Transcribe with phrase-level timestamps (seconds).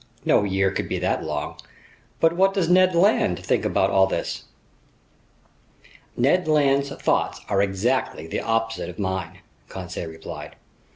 [0.25, 1.57] No year could be that long.
[2.19, 4.45] But what does Ned Land think about all this?"
[6.17, 10.55] "Ned Land's thoughts are exactly the opposite of mine," Conseil replied.